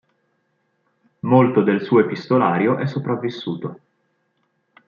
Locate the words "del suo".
1.61-1.99